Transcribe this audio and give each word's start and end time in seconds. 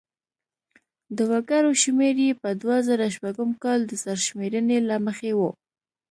د 1.17 1.19
وګړو 1.31 1.71
شمېر 1.83 2.15
یې 2.25 2.31
په 2.41 2.49
دوه 2.61 2.77
زره 2.87 3.05
شپږم 3.15 3.49
کال 3.63 3.79
د 3.87 3.91
سرشمېرنې 4.03 4.77
له 4.89 4.95
مخې 5.05 5.31
و. 5.39 5.41